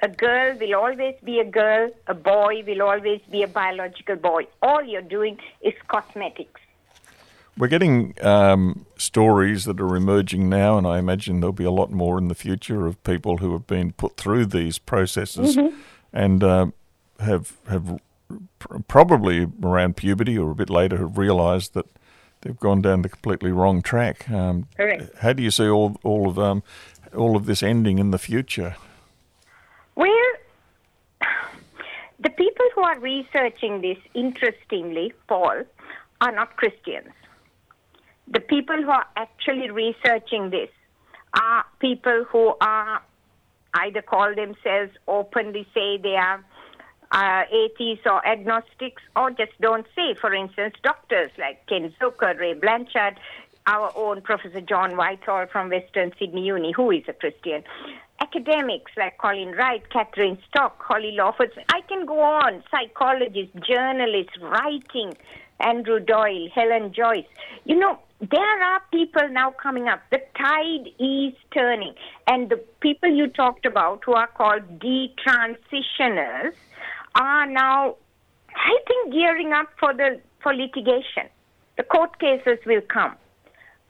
A 0.02 0.09
girl 0.09 0.56
will 0.59 0.75
always 0.75 1.14
be 1.23 1.38
a 1.38 1.44
girl. 1.44 1.88
A 2.09 2.14
boy 2.14 2.64
will 2.66 2.82
always 2.82 3.21
be 3.30 3.44
a 3.44 3.49
biological 3.49 4.16
boy. 4.16 4.47
All 4.61 4.82
you're 4.82 5.00
doing 5.00 5.38
is 5.61 5.75
cosmetics. 5.87 6.61
We're 7.59 7.68
getting 7.68 8.14
um, 8.23 8.87
stories 8.97 9.66
that 9.66 9.78
are 9.78 9.94
emerging 9.94 10.49
now, 10.49 10.78
and 10.78 10.87
I 10.87 10.99
imagine 10.99 11.40
there'll 11.40 11.52
be 11.52 11.64
a 11.64 11.71
lot 11.71 11.90
more 11.90 12.16
in 12.16 12.28
the 12.28 12.35
future 12.35 12.87
of 12.87 13.02
people 13.04 13.38
who 13.38 13.52
have 13.52 13.66
been 13.66 13.92
put 13.92 14.16
through 14.16 14.47
these 14.47 14.78
processes 14.78 15.56
mm-hmm. 15.56 15.76
and 16.14 16.42
uh, 16.42 16.66
have 17.21 17.52
have 17.68 18.00
probably 18.88 19.49
around 19.62 19.97
puberty 19.97 20.38
or 20.38 20.50
a 20.50 20.54
bit 20.54 20.71
later 20.71 20.97
have 20.97 21.18
realised 21.18 21.75
that 21.75 21.87
they've 22.40 22.59
gone 22.59 22.80
down 22.80 23.02
the 23.02 23.11
completely 23.11 23.52
wrong 23.52 23.82
track. 23.82 24.30
Um, 24.30 24.66
Correct. 24.76 25.14
How 25.18 25.35
do 25.35 25.42
you 25.42 25.50
see 25.50 25.68
all 25.68 25.99
all 26.02 26.28
of 26.28 26.38
um, 26.38 26.62
all 27.14 27.37
of 27.37 27.44
this 27.44 27.62
ending 27.62 27.99
in 27.99 28.12
the 28.12 28.18
future? 28.18 28.76
Well, 29.94 30.32
the 32.18 32.30
people 32.30 32.64
who 32.75 32.80
are 32.80 32.99
researching 32.99 33.82
this, 33.82 33.99
interestingly, 34.14 35.12
Paul, 35.28 35.64
are 36.23 36.32
not 36.32 36.56
Christians 36.56 37.12
the 38.32 38.40
people 38.40 38.76
who 38.76 38.90
are 38.90 39.06
actually 39.16 39.70
researching 39.70 40.50
this 40.50 40.70
are 41.34 41.64
people 41.80 42.24
who 42.30 42.54
are 42.60 43.02
either 43.74 44.02
call 44.02 44.34
themselves 44.34 44.92
openly 45.06 45.66
say 45.74 45.96
they 45.96 46.16
are 46.16 46.44
uh, 47.12 47.42
atheists 47.52 48.06
or 48.06 48.26
agnostics 48.26 49.02
or 49.16 49.30
just 49.30 49.52
don't 49.60 49.86
say. 49.94 50.14
For 50.20 50.32
instance, 50.34 50.74
doctors 50.82 51.30
like 51.38 51.66
Ken 51.66 51.94
Zucker, 52.00 52.38
Ray 52.38 52.54
Blanchard, 52.54 53.18
our 53.66 53.92
own 53.94 54.22
Professor 54.22 54.60
John 54.60 54.96
Whitehall 54.96 55.46
from 55.46 55.70
Western 55.70 56.12
Sydney 56.18 56.44
Uni, 56.46 56.72
who 56.72 56.90
is 56.90 57.04
a 57.08 57.12
Christian. 57.12 57.62
Academics 58.20 58.92
like 58.96 59.18
Colin 59.18 59.52
Wright, 59.52 59.82
Catherine 59.90 60.38
Stock, 60.48 60.80
Holly 60.82 61.12
Lawford. 61.12 61.52
I 61.68 61.80
can 61.82 62.06
go 62.06 62.20
on. 62.20 62.62
Psychologists, 62.70 63.54
journalists, 63.66 64.38
writing, 64.40 65.16
Andrew 65.60 66.00
Doyle, 66.00 66.48
Helen 66.54 66.92
Joyce. 66.92 67.26
You 67.64 67.78
know, 67.78 67.98
there 68.31 68.62
are 68.62 68.81
people 68.93 69.29
now 69.31 69.50
coming 69.50 69.88
up. 69.88 70.00
The 70.11 70.23
tide 70.38 70.88
is 71.00 71.35
turning. 71.52 71.95
And 72.29 72.49
the 72.49 72.57
people 72.81 73.09
you 73.09 73.26
talked 73.26 73.67
about 73.67 74.05
who 74.05 74.12
are 74.12 74.29
called 74.29 74.79
detransitioners 74.79 76.52
are 77.17 77.47
now, 77.47 77.97
I 78.55 78.79
think, 78.87 79.12
gearing 79.12 79.52
up 79.52 79.69
for 79.79 79.93
the 79.93 80.21
for 80.41 80.55
litigation. 80.55 81.29
The 81.76 81.83
court 81.83 82.19
cases 82.21 82.59
will 82.64 82.81
come. 82.83 83.17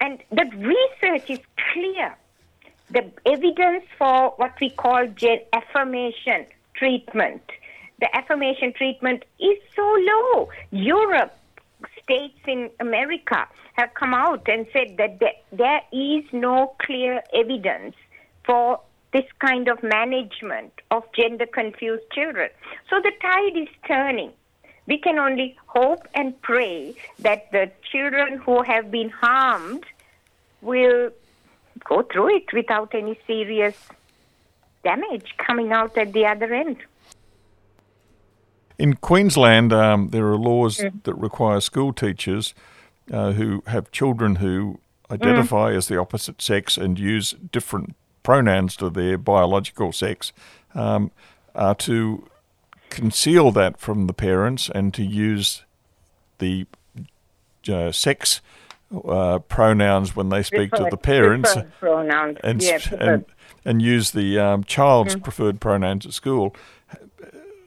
And 0.01 0.23
the 0.31 0.47
research 0.57 1.29
is 1.29 1.41
clear. 1.73 2.17
The 2.91 3.11
evidence 3.27 3.85
for 3.99 4.31
what 4.37 4.55
we 4.61 4.71
call 4.71 5.09
affirmation 5.53 6.47
treatment, 6.75 7.43
the 8.01 8.17
affirmation 8.17 8.73
treatment 8.73 9.25
is 9.39 9.59
so 9.75 9.83
low. 9.83 10.49
Europe, 10.71 11.37
states 12.02 12.38
in 12.47 12.71
America 12.80 13.47
have 13.75 13.94
come 13.94 14.14
out 14.14 14.49
and 14.49 14.66
said 14.73 14.97
that 14.99 15.18
there, 15.21 15.32
there 15.52 15.80
is 15.92 16.25
no 16.32 16.75
clear 16.80 17.23
evidence 17.35 17.94
for 18.44 18.80
this 19.12 19.25
kind 19.38 19.68
of 19.68 19.82
management 19.82 20.73
of 20.90 21.04
gender 21.12 21.47
confused 21.47 22.04
children. 22.12 22.50
So 22.88 23.00
the 23.00 23.12
tide 23.21 23.56
is 23.56 23.68
turning. 23.87 24.32
We 24.87 24.99
can 24.99 25.18
only 25.18 25.56
hope 25.66 26.09
and 26.14 26.40
pray 26.42 26.94
that 27.21 27.50
the 27.52 27.71
children 27.90 28.38
who 28.38 28.62
have 28.62 28.90
been 28.90 29.11
harmed 29.11 29.85
will 30.61 31.11
go 31.85 32.02
through 32.02 32.37
it 32.37 32.52
without 32.52 32.94
any 32.94 33.18
serious 33.26 33.76
damage 34.82 35.35
coming 35.38 35.73
out 35.73 35.97
at 35.97 36.12
the 36.12 36.26
other 36.26 36.52
end. 36.52 36.78
In 38.79 38.95
Queensland, 38.95 39.73
um, 39.73 40.09
there 40.09 40.26
are 40.26 40.37
laws 40.37 40.79
mm. 40.79 41.02
that 41.05 41.14
require 41.14 41.61
school 41.61 41.93
teachers 41.93 42.55
uh, 43.12 43.33
who 43.33 43.62
have 43.67 43.91
children 43.91 44.37
who 44.37 44.79
identify 45.11 45.73
mm. 45.73 45.76
as 45.76 45.88
the 45.88 45.99
opposite 45.99 46.41
sex 46.41 46.76
and 46.76 46.99
use 46.99 47.35
different 47.50 47.95
pronouns 48.23 48.76
to 48.76 48.88
their 48.88 49.19
biological 49.19 49.93
sex 49.93 50.33
um, 50.75 51.11
are 51.55 51.75
to 51.75 52.29
conceal 52.91 53.50
that 53.50 53.79
from 53.79 54.07
the 54.07 54.12
parents 54.12 54.71
and 54.75 54.95
to 54.95 55.02
use 55.02 55.64
the 56.38 56.67
uh, 57.69 57.91
sex 57.91 58.41
uh, 59.07 59.38
pronouns 59.41 60.14
when 60.14 60.29
they 60.29 60.43
speak 60.43 60.71
preferred, 60.71 60.85
to 60.85 60.91
the 60.91 60.97
parents 60.97 61.57
and, 62.43 62.62
yeah, 62.62 62.79
and, 63.00 63.25
and 63.64 63.83
use 63.83 64.11
the 64.11 64.38
um, 64.38 64.64
child's 64.64 65.17
mm. 65.17 65.23
preferred 65.23 65.61
pronouns 65.61 66.05
at 66.05 66.12
school. 66.12 66.55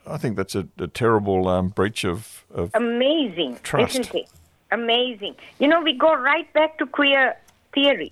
I 0.08 0.18
think 0.18 0.36
that's 0.36 0.56
a, 0.56 0.68
a 0.78 0.88
terrible 0.88 1.48
um, 1.48 1.70
breach 1.70 2.04
of, 2.04 2.46
of 2.54 2.72
amazing, 2.74 3.60
trust. 3.64 4.00
isn't 4.00 4.16
it? 4.16 4.30
Amazing. 4.72 5.36
You 5.60 5.68
know, 5.68 5.82
we 5.82 5.94
go 5.94 6.14
right 6.16 6.52
back 6.54 6.78
to 6.80 6.86
queer 6.86 7.36
theory. 7.74 8.12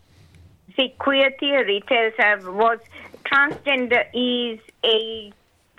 See, 0.75 0.93
queer 0.99 1.31
theory 1.39 1.83
tells 1.87 2.13
us 2.19 2.43
was 2.45 2.79
transgender 3.25 4.05
is 4.13 4.59
a 4.83 5.31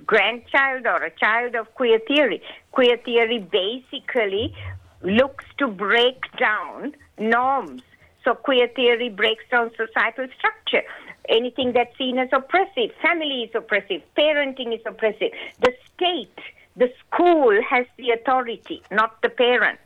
grandchild 0.07 0.87
or 0.87 1.03
a 1.03 1.11
child 1.11 1.55
of 1.55 1.73
queer 1.75 1.99
theory. 2.01 2.43
Queer 2.73 2.97
theory 2.99 3.39
basically 3.39 4.55
looks 5.03 5.45
to 5.59 5.69
break 5.69 6.25
down 6.39 6.95
norms. 7.19 7.83
So 8.25 8.35
queer 8.35 8.69
theory 8.69 9.11
breaks 9.11 9.45
down 9.51 9.71
societal 9.77 10.27
structure 10.39 10.83
anything 11.29 11.73
that's 11.73 11.97
seen 11.97 12.19
as 12.19 12.29
oppressive. 12.33 12.91
Family 13.03 13.43
is 13.45 13.51
oppressive. 13.55 14.03
Parenting 14.17 14.75
is 14.75 14.81
oppressive. 14.87 15.31
The 15.61 15.73
state, 15.95 16.39
the 16.77 16.93
school 17.07 17.61
has 17.69 17.87
the 17.97 18.11
authority, 18.11 18.83
not 18.91 19.21
the 19.23 19.29
parent. 19.29 19.81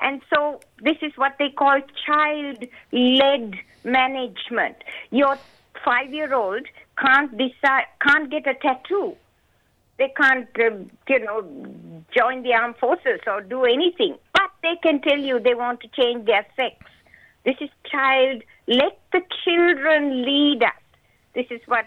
And 0.00 0.22
so 0.32 0.60
this 0.82 0.96
is 1.02 1.12
what 1.16 1.36
they 1.38 1.50
call 1.50 1.80
child 2.06 2.64
led 2.92 3.54
management. 3.84 4.76
Your 5.10 5.36
five 5.84 6.12
year 6.12 6.32
old 6.34 6.66
can't 6.98 7.36
decide, 7.36 7.86
can't 8.00 8.30
get 8.30 8.46
a 8.46 8.54
tattoo. 8.54 9.16
They 9.98 10.12
can't, 10.16 10.48
uh, 10.58 10.84
you 11.08 11.18
know, 11.24 11.42
join 12.16 12.44
the 12.44 12.54
armed 12.54 12.76
forces 12.76 13.20
or 13.26 13.40
do 13.42 13.64
anything. 13.64 14.16
But 14.32 14.50
they 14.62 14.76
can 14.80 15.00
tell 15.00 15.18
you 15.18 15.40
they 15.40 15.54
want 15.54 15.80
to 15.80 15.88
change 15.88 16.26
their 16.26 16.46
sex. 16.54 16.76
This 17.48 17.56
is 17.62 17.70
child 17.90 18.42
let 18.66 19.00
the 19.10 19.22
children 19.42 20.22
lead 20.22 20.62
us. 20.62 20.82
This 21.34 21.46
is 21.48 21.62
what 21.64 21.86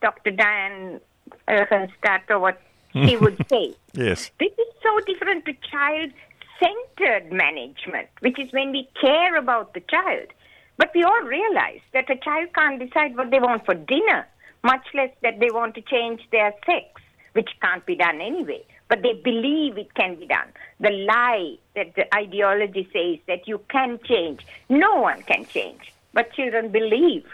Dr. 0.00 0.30
Diane 0.30 1.00
Earhart 1.48 1.90
or 2.28 2.38
what 2.38 2.62
she 2.92 3.16
would 3.16 3.44
say. 3.50 3.74
Yes. 3.92 4.30
This 4.38 4.52
is 4.52 4.68
so 4.80 5.00
different 5.08 5.46
to 5.46 5.52
child 5.68 6.12
centered 6.60 7.32
management, 7.32 8.06
which 8.20 8.38
is 8.38 8.52
when 8.52 8.70
we 8.70 8.88
care 9.00 9.34
about 9.34 9.74
the 9.74 9.80
child. 9.80 10.28
But 10.76 10.92
we 10.94 11.02
all 11.02 11.22
realize 11.22 11.80
that 11.92 12.08
a 12.08 12.14
child 12.14 12.50
can't 12.54 12.78
decide 12.78 13.16
what 13.16 13.32
they 13.32 13.40
want 13.40 13.64
for 13.66 13.74
dinner, 13.74 14.28
much 14.62 14.86
less 14.94 15.10
that 15.22 15.40
they 15.40 15.50
want 15.50 15.74
to 15.74 15.80
change 15.80 16.20
their 16.30 16.54
sex, 16.64 16.86
which 17.32 17.50
can't 17.60 17.84
be 17.84 17.96
done 17.96 18.20
anyway. 18.20 18.64
But 18.90 19.02
they 19.02 19.14
believe 19.14 19.78
it 19.78 19.94
can 19.94 20.16
be 20.16 20.26
done. 20.26 20.48
The 20.80 20.90
lie 20.90 21.56
that 21.76 21.94
the 21.94 22.12
ideology 22.14 22.86
says 22.92 23.18
that 23.28 23.48
you 23.48 23.60
can 23.70 24.00
change. 24.04 24.44
No 24.68 24.96
one 24.96 25.22
can 25.22 25.46
change, 25.46 25.94
but 26.12 26.32
children 26.32 26.70
believe 26.70 27.24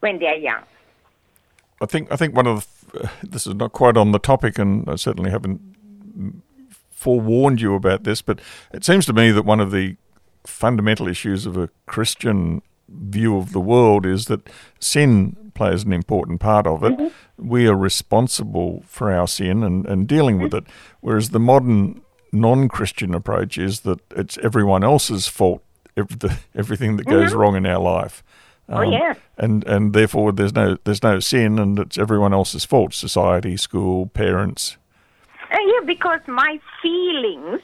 when 0.00 0.18
they 0.18 0.26
are 0.26 0.36
young. 0.36 0.64
I 1.80 1.86
think 1.86 2.12
I 2.12 2.16
think 2.16 2.34
one 2.34 2.46
of 2.46 2.66
the, 2.92 3.04
uh, 3.04 3.08
this 3.22 3.46
is 3.46 3.54
not 3.54 3.72
quite 3.72 3.96
on 3.96 4.12
the 4.12 4.18
topic, 4.18 4.58
and 4.58 4.88
I 4.88 4.96
certainly 4.96 5.30
haven't 5.30 5.62
forewarned 6.90 7.60
you 7.60 7.74
about 7.74 8.04
this, 8.04 8.20
but 8.20 8.40
it 8.72 8.84
seems 8.84 9.06
to 9.06 9.12
me 9.12 9.30
that 9.30 9.44
one 9.44 9.60
of 9.60 9.70
the 9.70 9.96
fundamental 10.44 11.08
issues 11.08 11.46
of 11.46 11.56
a 11.56 11.70
Christian 11.86 12.60
view 12.88 13.36
of 13.36 13.52
the 13.52 13.60
world 13.60 14.04
is 14.04 14.26
that 14.26 14.48
sin 14.80 15.43
plays 15.54 15.84
an 15.84 15.92
important 15.92 16.40
part 16.40 16.66
of 16.66 16.82
it. 16.84 16.92
Mm-hmm. 16.96 17.48
We 17.48 17.66
are 17.66 17.76
responsible 17.76 18.82
for 18.86 19.12
our 19.12 19.28
sin 19.28 19.62
and, 19.62 19.86
and 19.86 20.06
dealing 20.06 20.36
mm-hmm. 20.36 20.44
with 20.44 20.54
it. 20.54 20.64
Whereas 21.00 21.30
the 21.30 21.40
modern 21.40 22.02
non 22.32 22.68
Christian 22.68 23.14
approach 23.14 23.56
is 23.58 23.80
that 23.80 24.00
it's 24.10 24.38
everyone 24.38 24.84
else's 24.84 25.28
fault, 25.28 25.62
everything 25.96 26.96
that 26.96 27.06
goes 27.06 27.30
mm-hmm. 27.30 27.38
wrong 27.38 27.56
in 27.56 27.66
our 27.66 27.80
life. 27.80 28.22
Oh, 28.68 28.76
um, 28.76 28.88
oh 28.88 28.90
yeah. 28.90 29.14
And 29.36 29.64
and 29.66 29.92
therefore 29.92 30.32
there's 30.32 30.54
no 30.54 30.76
there's 30.84 31.02
no 31.02 31.20
sin 31.20 31.58
and 31.58 31.78
it's 31.78 31.98
everyone 31.98 32.32
else's 32.32 32.64
fault, 32.64 32.94
society, 32.94 33.56
school, 33.56 34.06
parents. 34.06 34.76
Uh, 35.50 35.56
yeah, 35.66 35.86
because 35.86 36.20
my 36.26 36.58
feelings 36.82 37.60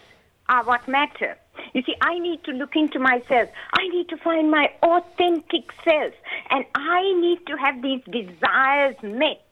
are 0.49 0.65
what 0.65 0.87
matter. 0.87 1.37
You 1.75 1.83
see, 1.83 1.95
I 2.01 2.19
need 2.19 2.45
to 2.45 2.53
look 2.53 2.77
into 2.77 2.99
myself. 2.99 3.49
I 3.73 3.89
need 3.89 4.09
to 4.09 4.17
find 4.17 4.51
my 4.51 4.71
authentic 4.83 5.71
self. 5.85 6.15
And 6.51 6.65
I 6.75 7.03
need 7.21 7.47
to 7.47 7.57
have 7.57 7.83
these 7.83 8.03
desires 8.11 8.97
met 9.03 9.45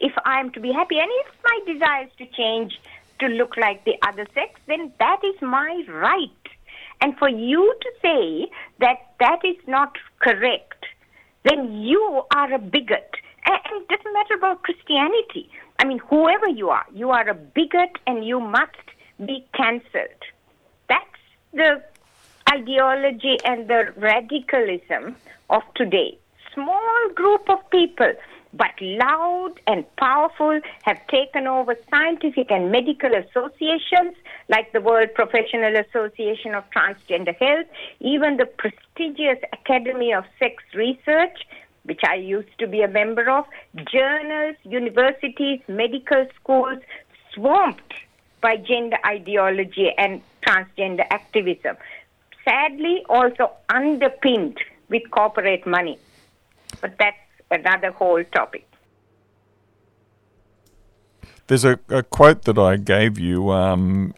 if 0.00 0.12
I'm 0.24 0.50
to 0.52 0.60
be 0.60 0.72
happy. 0.72 0.98
And 0.98 1.08
if 1.10 1.26
my 1.44 1.72
desires 1.72 2.10
to 2.18 2.26
change 2.26 2.80
to 3.20 3.26
look 3.26 3.56
like 3.56 3.84
the 3.84 3.96
other 4.02 4.26
sex, 4.34 4.60
then 4.66 4.92
that 4.98 5.20
is 5.24 5.40
my 5.40 5.84
right. 5.88 6.30
And 7.00 7.16
for 7.18 7.28
you 7.28 7.74
to 7.80 7.90
say 8.00 8.50
that 8.80 9.12
that 9.20 9.44
is 9.44 9.56
not 9.66 9.96
correct, 10.20 10.86
then 11.44 11.72
you 11.80 12.22
are 12.34 12.52
a 12.52 12.58
bigot. 12.58 13.10
And 13.44 13.82
it 13.82 13.88
doesn't 13.88 14.12
matter 14.12 14.34
about 14.34 14.62
Christianity. 14.62 15.50
I 15.78 15.84
mean, 15.84 15.98
whoever 15.98 16.46
you 16.46 16.70
are, 16.70 16.86
you 16.94 17.10
are 17.10 17.28
a 17.28 17.34
bigot 17.34 17.98
and 18.06 18.24
you 18.24 18.38
must 18.38 18.76
be 19.24 19.44
cancelled 19.52 20.22
the 21.52 21.82
ideology 22.50 23.38
and 23.44 23.68
the 23.68 23.92
radicalism 23.96 25.16
of 25.50 25.62
today. 25.74 26.18
Small 26.54 27.08
group 27.14 27.48
of 27.48 27.58
people, 27.70 28.12
but 28.52 28.72
loud 28.80 29.54
and 29.66 29.84
powerful, 29.96 30.60
have 30.82 30.98
taken 31.08 31.46
over 31.46 31.76
scientific 31.90 32.50
and 32.50 32.70
medical 32.70 33.10
associations 33.14 34.14
like 34.48 34.72
the 34.72 34.80
World 34.80 35.10
Professional 35.14 35.76
Association 35.76 36.54
of 36.54 36.64
Transgender 36.70 37.36
Health, 37.36 37.66
even 38.00 38.36
the 38.36 38.46
prestigious 38.46 39.38
Academy 39.52 40.12
of 40.12 40.24
Sex 40.38 40.62
Research, 40.74 41.38
which 41.84 42.00
I 42.06 42.14
used 42.16 42.58
to 42.58 42.66
be 42.66 42.82
a 42.82 42.88
member 42.88 43.30
of, 43.30 43.44
journals, 43.90 44.56
universities, 44.62 45.60
medical 45.68 46.26
schools, 46.40 46.78
swamped 47.34 47.94
by 48.40 48.56
gender 48.56 48.98
ideology 49.06 49.90
and 49.96 50.20
transgender 50.46 51.06
activism. 51.10 51.76
Sadly, 52.44 53.04
also 53.08 53.52
underpinned 53.68 54.58
with 54.88 55.02
corporate 55.10 55.66
money. 55.66 55.98
But 56.80 56.96
that's 56.98 57.16
another 57.50 57.92
whole 57.92 58.24
topic. 58.24 58.68
There's 61.46 61.64
a, 61.64 61.78
a 61.88 62.02
quote 62.02 62.42
that 62.44 62.58
I 62.58 62.76
gave 62.76 63.18
you 63.18 63.50
um, 63.50 64.14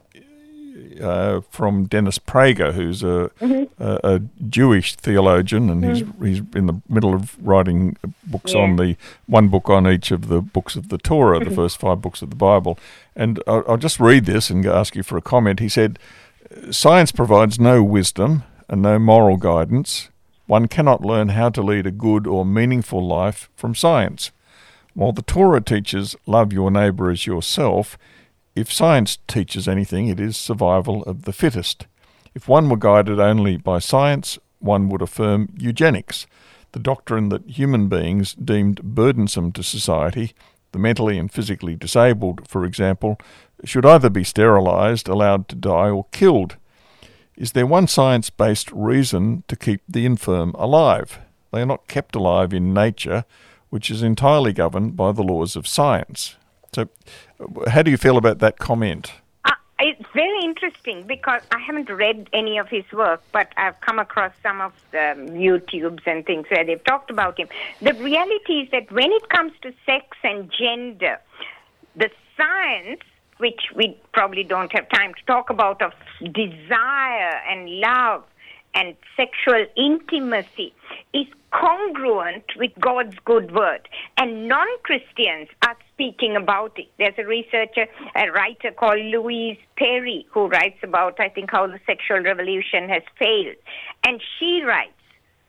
uh, 1.00 1.40
from 1.50 1.86
Dennis 1.86 2.18
Prager, 2.18 2.72
who's 2.72 3.02
a, 3.02 3.30
mm-hmm. 3.40 3.82
a, 3.82 4.00
a, 4.02 4.20
Jewish 4.48 4.96
theologian, 4.96 5.70
and 5.70 5.84
mm-hmm. 5.84 6.24
he's 6.24 6.38
he's 6.40 6.56
in 6.56 6.66
the 6.66 6.80
middle 6.88 7.14
of 7.14 7.36
writing 7.44 7.96
books 8.24 8.54
yeah. 8.54 8.60
on 8.60 8.76
the 8.76 8.96
one 9.26 9.48
book 9.48 9.70
on 9.70 9.86
each 9.86 10.10
of 10.10 10.28
the 10.28 10.40
books 10.40 10.76
of 10.76 10.88
the 10.88 10.98
Torah, 10.98 11.38
mm-hmm. 11.38 11.48
the 11.48 11.54
first 11.54 11.78
five 11.78 12.00
books 12.00 12.22
of 12.22 12.30
the 12.30 12.36
Bible. 12.36 12.78
And 13.14 13.42
I'll, 13.46 13.64
I'll 13.68 13.76
just 13.76 14.00
read 14.00 14.24
this 14.26 14.50
and 14.50 14.66
ask 14.66 14.96
you 14.96 15.02
for 15.02 15.16
a 15.16 15.22
comment. 15.22 15.60
He 15.60 15.68
said, 15.68 15.98
"Science 16.70 17.12
provides 17.12 17.60
no 17.60 17.82
wisdom 17.82 18.42
and 18.68 18.82
no 18.82 18.98
moral 18.98 19.36
guidance. 19.36 20.08
One 20.46 20.68
cannot 20.68 21.04
learn 21.04 21.30
how 21.30 21.50
to 21.50 21.62
lead 21.62 21.86
a 21.86 21.90
good 21.90 22.26
or 22.26 22.44
meaningful 22.44 23.06
life 23.06 23.48
from 23.54 23.74
science." 23.74 24.32
While 24.94 25.12
the 25.12 25.22
Torah 25.22 25.60
teaches 25.60 26.14
love 26.24 26.52
your 26.52 26.70
neighbor 26.70 27.10
as 27.10 27.26
yourself, 27.26 27.98
if 28.54 28.72
science 28.72 29.18
teaches 29.26 29.66
anything, 29.66 30.08
it 30.08 30.20
is 30.20 30.36
survival 30.36 31.02
of 31.04 31.22
the 31.22 31.32
fittest. 31.32 31.86
If 32.34 32.48
one 32.48 32.68
were 32.68 32.76
guided 32.76 33.18
only 33.18 33.56
by 33.56 33.78
science, 33.78 34.38
one 34.58 34.88
would 34.88 35.02
affirm 35.02 35.48
eugenics, 35.58 36.26
the 36.72 36.80
doctrine 36.80 37.28
that 37.28 37.48
human 37.48 37.88
beings 37.88 38.34
deemed 38.34 38.82
burdensome 38.82 39.52
to 39.52 39.62
society, 39.62 40.32
the 40.72 40.78
mentally 40.78 41.18
and 41.18 41.30
physically 41.30 41.76
disabled, 41.76 42.48
for 42.48 42.64
example, 42.64 43.18
should 43.64 43.86
either 43.86 44.10
be 44.10 44.24
sterilized, 44.24 45.08
allowed 45.08 45.48
to 45.48 45.56
die, 45.56 45.88
or 45.88 46.06
killed. 46.10 46.56
Is 47.36 47.52
there 47.52 47.66
one 47.66 47.86
science 47.86 48.30
based 48.30 48.70
reason 48.72 49.44
to 49.48 49.56
keep 49.56 49.82
the 49.88 50.06
infirm 50.06 50.52
alive? 50.56 51.20
They 51.52 51.62
are 51.62 51.66
not 51.66 51.88
kept 51.88 52.16
alive 52.16 52.52
in 52.52 52.74
nature, 52.74 53.24
which 53.70 53.90
is 53.90 54.02
entirely 54.02 54.52
governed 54.52 54.96
by 54.96 55.12
the 55.12 55.22
laws 55.22 55.56
of 55.56 55.66
science. 55.66 56.36
So, 56.74 56.88
how 57.68 57.82
do 57.82 57.90
you 57.90 57.96
feel 57.96 58.16
about 58.16 58.40
that 58.40 58.58
comment? 58.58 59.12
Uh, 59.44 59.52
it's 59.78 60.02
very 60.12 60.42
interesting 60.42 61.06
because 61.06 61.42
I 61.52 61.60
haven't 61.60 61.88
read 61.88 62.28
any 62.32 62.58
of 62.58 62.68
his 62.68 62.84
work, 62.92 63.22
but 63.32 63.52
I've 63.56 63.80
come 63.80 63.98
across 63.98 64.32
some 64.42 64.60
of 64.60 64.72
the 64.90 65.14
YouTubes 65.30 66.02
and 66.06 66.26
things 66.26 66.46
where 66.50 66.64
they've 66.64 66.82
talked 66.82 67.10
about 67.10 67.38
him. 67.38 67.48
The 67.80 67.94
reality 67.94 68.54
is 68.62 68.70
that 68.72 68.90
when 68.90 69.12
it 69.12 69.28
comes 69.28 69.52
to 69.62 69.72
sex 69.86 70.16
and 70.24 70.50
gender, 70.50 71.20
the 71.94 72.10
science 72.36 73.02
which 73.38 73.60
we 73.74 73.96
probably 74.12 74.44
don't 74.44 74.72
have 74.72 74.88
time 74.88 75.12
to 75.14 75.24
talk 75.26 75.50
about, 75.50 75.82
of 75.82 75.92
desire 76.32 77.40
and 77.48 77.68
love 77.68 78.24
and 78.74 78.96
sexual 79.16 79.66
intimacy 79.76 80.72
is 81.12 81.26
congruent 81.54 82.44
with 82.56 82.72
God's 82.80 83.16
good 83.24 83.54
word. 83.54 83.88
And 84.18 84.48
non 84.48 84.66
Christians 84.82 85.48
are 85.62 85.76
speaking 85.92 86.36
about 86.36 86.78
it. 86.78 86.88
There's 86.98 87.14
a 87.18 87.24
researcher, 87.24 87.86
a 88.16 88.30
writer 88.30 88.72
called 88.72 89.00
Louise 89.00 89.58
Perry, 89.76 90.26
who 90.30 90.48
writes 90.48 90.78
about, 90.82 91.20
I 91.20 91.28
think, 91.28 91.50
how 91.50 91.66
the 91.66 91.80
sexual 91.86 92.20
revolution 92.20 92.88
has 92.88 93.02
failed. 93.18 93.56
And 94.04 94.20
she 94.38 94.62
writes 94.64 94.92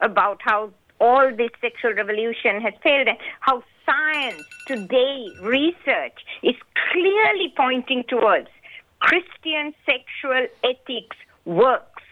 about 0.02 0.42
how 0.42 0.72
all 1.00 1.32
this 1.36 1.50
sexual 1.62 1.94
revolution 1.94 2.62
has 2.62 2.74
failed 2.84 3.08
and 3.08 3.18
how 3.40 3.64
science 3.86 4.44
today, 4.68 5.28
research, 5.42 6.20
is 6.44 6.56
clearly 6.92 7.54
pointing 7.56 8.04
towards 8.08 8.48
Christian 9.00 9.74
sexual 9.86 10.48
ethics 10.64 11.18
works. 11.46 12.04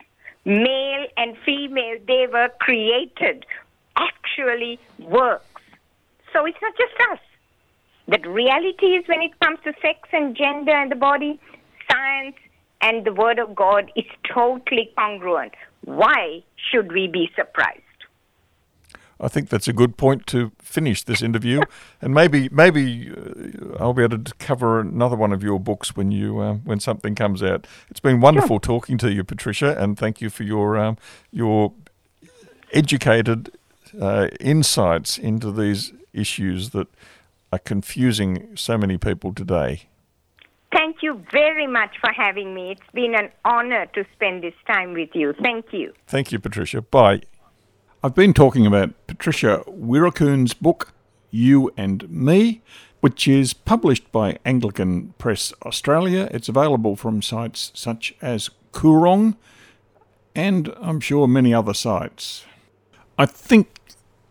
Male 0.45 1.07
and 1.15 1.37
female, 1.45 1.97
they 2.05 2.27
were 2.31 2.49
created, 2.59 3.45
actually 4.33 4.79
works. 4.99 5.45
So 6.31 6.45
it's 6.45 6.57
not 6.61 6.73
just 6.77 6.93
us. 7.11 7.19
That 8.07 8.27
reality 8.27 8.87
is 8.87 9.07
when 9.07 9.21
it 9.21 9.39
comes 9.39 9.59
to 9.63 9.73
sex 9.81 10.09
and 10.11 10.35
gender 10.35 10.71
and 10.71 10.91
the 10.91 10.95
body, 10.95 11.39
science 11.89 12.35
and 12.81 13.05
the 13.05 13.13
Word 13.13 13.39
of 13.39 13.55
God 13.55 13.91
is 13.95 14.05
totally 14.33 14.91
congruent. 14.97 15.53
Why 15.85 16.43
should 16.71 16.91
we 16.91 17.07
be 17.07 17.29
surprised? 17.35 17.79
I 19.19 19.29
think 19.29 19.47
that's 19.47 19.69
a 19.69 19.73
good 19.73 19.95
point 19.95 20.27
to 20.27 20.51
finish 20.59 21.03
this 21.03 21.21
interview, 21.21 21.61
and 22.01 22.13
maybe 22.13 22.49
maybe 22.49 23.09
uh, 23.09 23.77
I'll 23.79 23.93
be 23.93 24.03
able 24.03 24.21
to 24.21 24.33
cover 24.35 24.81
another 24.81 25.15
one 25.15 25.31
of 25.31 25.41
your 25.43 25.61
books 25.61 25.95
when 25.95 26.11
you 26.11 26.39
uh, 26.39 26.55
when 26.55 26.81
something 26.81 27.15
comes 27.15 27.41
out. 27.41 27.65
It's 27.89 28.01
been 28.01 28.19
wonderful 28.19 28.55
sure. 28.55 28.59
talking 28.59 28.97
to 28.97 29.13
you, 29.13 29.23
Patricia, 29.23 29.81
and 29.81 29.97
thank 29.97 30.19
you 30.19 30.29
for 30.29 30.43
your 30.43 30.77
um, 30.77 30.97
your 31.31 31.71
educated 32.73 33.51
uh, 33.99 34.27
insights 34.39 35.17
into 35.17 35.51
these 35.51 35.93
issues 36.13 36.71
that 36.71 36.87
are 37.51 37.59
confusing 37.59 38.55
so 38.55 38.77
many 38.77 38.97
people 38.97 39.33
today. 39.33 39.87
Thank 40.71 41.03
you 41.03 41.23
very 41.31 41.67
much 41.67 41.95
for 42.01 42.11
having 42.11 42.55
me. 42.55 42.71
It's 42.71 42.91
been 42.93 43.13
an 43.13 43.29
honor 43.45 43.85
to 43.93 44.05
spend 44.13 44.43
this 44.43 44.55
time 44.65 44.93
with 44.93 45.09
you. 45.13 45.33
Thank 45.41 45.71
you. 45.71 45.93
Thank 46.07 46.31
you, 46.31 46.39
Patricia. 46.39 46.81
Bye. 46.81 47.21
I've 48.03 48.15
been 48.15 48.33
talking 48.33 48.65
about 48.65 48.91
Patricia 49.07 49.63
Weerakoon's 49.67 50.53
book, 50.53 50.93
You 51.29 51.71
and 51.77 52.09
Me, 52.09 52.61
which 53.01 53.27
is 53.27 53.53
published 53.53 54.11
by 54.11 54.39
Anglican 54.45 55.13
Press 55.19 55.53
Australia. 55.63 56.27
It's 56.31 56.49
available 56.49 56.95
from 56.95 57.21
sites 57.21 57.71
such 57.75 58.15
as 58.21 58.49
Koorong 58.71 59.35
and 60.35 60.73
I'm 60.81 60.99
sure 60.99 61.27
many 61.27 61.53
other 61.53 61.73
sites. 61.73 62.45
I 63.17 63.25
think 63.25 63.67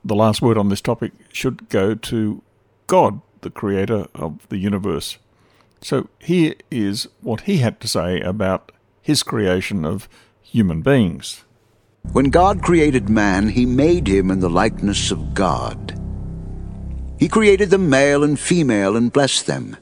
the 0.05 0.15
last 0.15 0.43
word 0.43 0.59
on 0.59 0.69
this 0.69 0.81
topic 0.81 1.13
should 1.33 1.69
go 1.69 1.95
to 1.95 2.43
God, 2.87 3.21
the 3.41 3.51
creator 3.51 4.07
of 4.15 4.49
the 4.49 4.59
universe. 4.59 5.19
So 5.81 6.09
here 6.19 6.55
is 6.71 7.09
what 7.21 7.43
he 7.43 7.59
had 7.59 7.81
to 7.81 7.89
say 7.89 8.21
about 8.21 8.73
his 9.01 9.23
creation 9.23 9.85
of 9.85 10.09
human 10.41 10.83
beings. 10.83 11.45
When 12.13 12.31
God 12.31 12.63
created 12.63 13.09
man, 13.09 13.49
he 13.49 13.65
made 13.65 14.09
him 14.09 14.31
in 14.31 14.41
the 14.41 14.51
likeness 14.51 15.11
of 15.11 15.35
God. 15.35 15.99
He 17.19 17.29
created 17.29 17.71
them 17.71 17.89
male 17.89 18.25
and 18.25 18.39
female 18.39 18.97
and 18.97 19.13
blessed 19.13 19.47
them. 19.47 19.77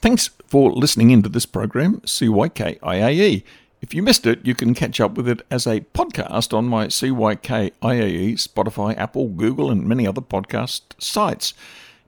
Thanks 0.00 0.30
for 0.48 0.72
listening 0.72 1.10
into 1.10 1.28
this 1.28 1.46
program, 1.46 2.00
CYKIAE. 2.00 3.44
If 3.82 3.92
you 3.92 4.00
missed 4.00 4.26
it, 4.26 4.46
you 4.46 4.54
can 4.54 4.74
catch 4.74 5.00
up 5.00 5.16
with 5.16 5.26
it 5.26 5.44
as 5.50 5.66
a 5.66 5.80
podcast 5.80 6.56
on 6.56 6.66
my 6.66 6.86
CYKIAE, 6.86 7.72
Spotify, 8.34 8.96
Apple, 8.96 9.26
Google, 9.26 9.72
and 9.72 9.88
many 9.88 10.06
other 10.06 10.20
podcast 10.20 10.82
sites. 10.98 11.52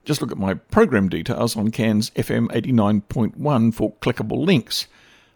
Just 0.05 0.23
look 0.23 0.31
at 0.31 0.39
my 0.39 0.55
program 0.55 1.09
details 1.09 1.57
on 1.57 1.73
Cairns 1.73 2.11
FM 2.11 2.47
89.1 2.53 3.75
for 3.75 3.93
clickable 3.95 4.47
links. 4.47 4.87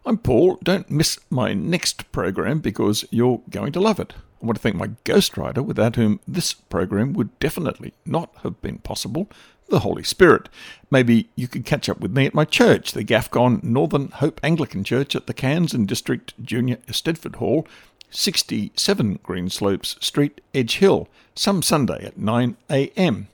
I'm 0.06 0.16
Paul. 0.16 0.60
Don't 0.62 0.88
miss 0.88 1.18
my 1.28 1.54
next 1.54 2.10
program 2.12 2.60
because 2.60 3.04
you're 3.10 3.42
going 3.50 3.72
to 3.72 3.80
love 3.80 3.98
it. 3.98 4.14
I 4.40 4.46
want 4.46 4.58
to 4.58 4.62
thank 4.62 4.76
my 4.76 4.90
ghostwriter, 5.04 5.64
without 5.64 5.96
whom 5.96 6.20
this 6.28 6.52
program 6.52 7.14
would 7.14 7.36
definitely 7.40 7.94
not 8.06 8.32
have 8.44 8.62
been 8.62 8.78
possible, 8.78 9.28
the 9.68 9.80
Holy 9.80 10.02
Spirit. 10.02 10.48
Maybe 10.90 11.28
you 11.36 11.48
could 11.48 11.64
catch 11.64 11.88
up 11.88 12.00
with 12.00 12.12
me 12.12 12.26
at 12.26 12.34
my 12.34 12.44
church, 12.44 12.92
the 12.92 13.04
Gafcon 13.04 13.62
Northern 13.62 14.08
Hope 14.08 14.40
Anglican 14.42 14.84
Church 14.84 15.14
at 15.14 15.26
the 15.26 15.34
Cairns 15.34 15.74
and 15.74 15.86
District 15.86 16.34
Junior 16.42 16.76
Eisteddfod 16.88 17.36
Hall, 17.36 17.66
67 18.10 19.18
Greenslopes 19.18 20.02
Street, 20.02 20.40
Edge 20.54 20.76
Hill, 20.78 21.08
some 21.34 21.62
Sunday 21.62 22.04
at 22.06 22.18
9am. 22.18 23.26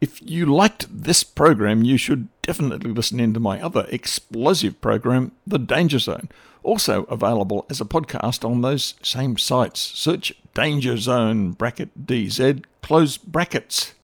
If 0.00 0.20
you 0.20 0.46
liked 0.46 0.86
this 0.90 1.22
program, 1.22 1.84
you 1.84 1.96
should 1.96 2.28
definitely 2.42 2.90
listen 2.90 3.20
in 3.20 3.32
to 3.34 3.40
my 3.40 3.62
other 3.62 3.86
explosive 3.88 4.80
program, 4.80 5.32
The 5.46 5.60
Danger 5.60 6.00
Zone, 6.00 6.28
also 6.62 7.04
available 7.04 7.64
as 7.70 7.80
a 7.80 7.84
podcast 7.84 8.44
on 8.44 8.60
those 8.60 8.94
same 9.02 9.38
sites. 9.38 9.80
Search 9.80 10.34
Danger 10.54 10.96
Zone 10.96 11.52
bracket 11.52 12.06
DZ, 12.06 12.64
close 12.82 13.16
brackets. 13.16 13.94